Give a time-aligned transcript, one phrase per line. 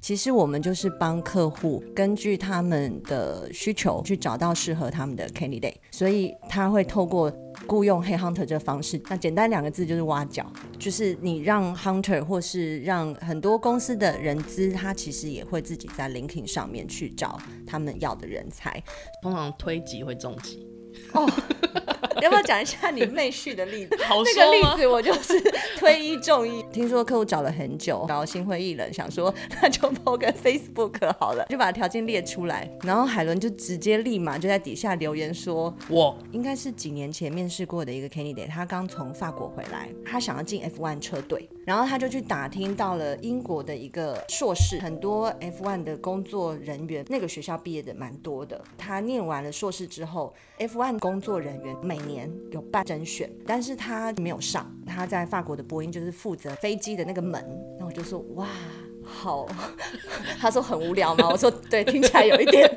[0.00, 7.30] 其实我们就是帮客户根据他们的需求去找到适合他们的 candidate，所以他会透过
[7.66, 9.00] 雇佣 head hunter 这个方式。
[9.08, 18.82] 那简单两个字就是挖角，就是你让 hunter 或是让很多公司的人资，他其实也会自己在 LinkedIn 上面去找他们要的人才。
[19.20, 20.66] 通常推级会中级。
[21.12, 21.28] 哦。
[22.22, 23.96] 要不要讲一下你妹婿的例子？
[24.04, 25.40] 好那个例子我就是
[25.76, 26.62] 推一中一。
[26.72, 32.68] 听说客户找了很久，然后心灰意冷，想说那就 PO 个 Facebook 好了，就把条件列出来。
[32.82, 48.60] 然后海伦就直接立马就在底下留言说：“我应该是几年前面试过的一个 candidate，他刚从法国回来，他想要进 F1 车队，然后他就去打听到了英国的一个硕士，很多 F1 的工作人员那个学校毕业的蛮多的。
[48.76, 54.74] 他念完了硕士之后，F1 工作人员每年有办甄选，但是他没有上。
[54.86, 57.44] 他在法国的播音就是负责飞机的那个门。
[57.78, 58.48] 那我就说哇，
[59.04, 59.46] 好。
[60.40, 61.28] 他说很无聊吗？
[61.28, 62.68] 我说对，听起来有一点。